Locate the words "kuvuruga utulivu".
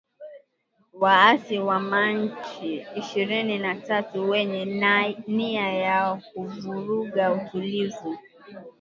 6.33-8.17